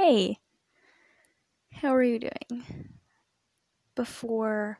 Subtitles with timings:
[0.00, 0.38] Hey,
[1.72, 2.62] how are you doing?
[3.96, 4.78] Before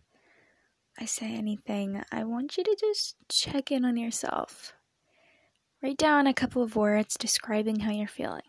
[0.96, 4.74] I say anything, I want you to just check in on yourself.
[5.82, 8.42] Write down a couple of words describing how you're feeling.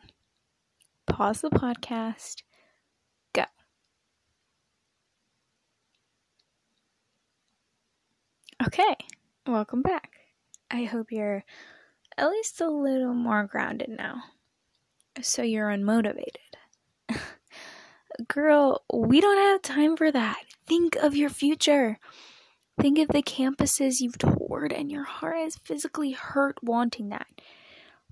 [1.08, 2.44] Pause the podcast.
[3.34, 3.46] Go.
[8.68, 8.96] Okay,
[9.48, 10.12] welcome back.
[10.70, 11.44] I hope you're
[12.16, 14.22] at least a little more grounded now.
[15.20, 16.59] So you're unmotivated.
[18.28, 20.44] Girl, we don't have time for that.
[20.68, 22.00] Think of your future.
[22.80, 27.28] Think of the campuses you've toured and your heart is physically hurt wanting that.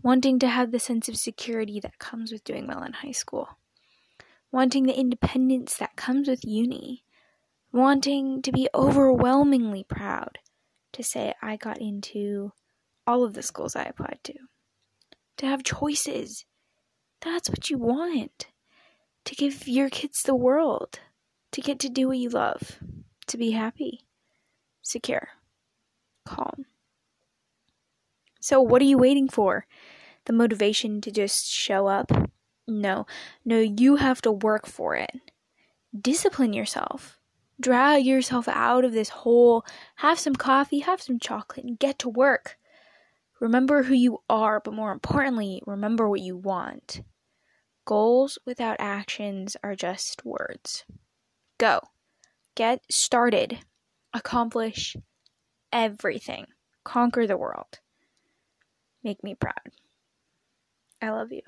[0.01, 3.57] Wanting to have the sense of security that comes with doing well in high school.
[4.51, 7.03] Wanting the independence that comes with uni.
[7.73, 10.39] Wanting to be overwhelmingly proud
[10.93, 12.53] to say, I got into
[13.05, 14.33] all of the schools I applied to.
[15.37, 16.45] To have choices.
[17.21, 18.47] That's what you want.
[19.27, 20.99] To give your kids the world.
[21.51, 22.79] To get to do what you love.
[23.27, 24.07] To be happy
[24.87, 25.27] secure,
[26.25, 26.65] calm.
[28.39, 29.65] So, what are you waiting for?
[30.27, 32.09] The motivation to just show up?
[32.69, 33.05] No,
[33.43, 35.11] no, you have to work for it.
[35.99, 37.19] Discipline yourself.
[37.59, 39.65] Drag yourself out of this hole.
[39.97, 42.57] Have some coffee, have some chocolate, and get to work.
[43.41, 47.01] Remember who you are, but more importantly, remember what you want.
[47.87, 50.83] Goals without actions are just words.
[51.57, 51.79] Go.
[52.53, 53.59] Get started
[54.13, 54.97] accomplish
[55.71, 56.47] everything,
[56.83, 57.79] conquer the world.
[59.05, 59.71] Make me proud.
[61.01, 61.43] I love you.